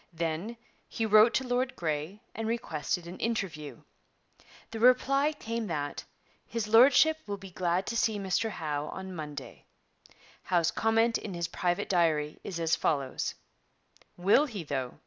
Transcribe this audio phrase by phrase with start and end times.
[0.13, 0.57] Then
[0.89, 3.83] he wrote to Lord Grey and requested an interview.
[4.71, 6.05] The reply came that
[6.47, 9.65] 'His Lordship will be glad to see Mr Howe on Monday.'
[10.41, 13.35] Howe's comment in his private diary is as follows:
[14.17, 14.97] 'Will he, though?